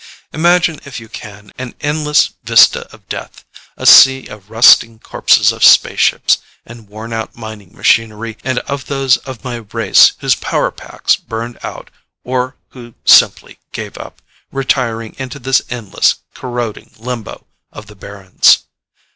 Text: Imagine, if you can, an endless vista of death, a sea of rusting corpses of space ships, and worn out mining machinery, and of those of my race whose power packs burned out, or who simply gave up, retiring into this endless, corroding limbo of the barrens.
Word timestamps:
Imagine, 0.33 0.79
if 0.83 0.99
you 0.99 1.07
can, 1.07 1.51
an 1.59 1.75
endless 1.79 2.31
vista 2.43 2.91
of 2.91 3.07
death, 3.07 3.45
a 3.77 3.85
sea 3.85 4.25
of 4.25 4.49
rusting 4.49 4.97
corpses 4.97 5.51
of 5.51 5.63
space 5.63 5.99
ships, 5.99 6.39
and 6.65 6.87
worn 6.89 7.13
out 7.13 7.35
mining 7.35 7.77
machinery, 7.77 8.35
and 8.43 8.57
of 8.61 8.87
those 8.87 9.17
of 9.17 9.43
my 9.43 9.57
race 9.57 10.13
whose 10.17 10.33
power 10.33 10.71
packs 10.71 11.15
burned 11.15 11.59
out, 11.61 11.91
or 12.23 12.55
who 12.69 12.95
simply 13.05 13.59
gave 13.73 13.95
up, 13.95 14.23
retiring 14.51 15.13
into 15.19 15.37
this 15.37 15.61
endless, 15.69 16.15
corroding 16.33 16.89
limbo 16.97 17.45
of 17.71 17.85
the 17.85 17.95
barrens. 17.95 18.63